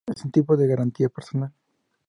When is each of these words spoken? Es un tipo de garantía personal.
Es 0.11 0.25
un 0.25 0.31
tipo 0.31 0.57
de 0.57 0.65
garantía 0.65 1.09
personal. 1.09 1.53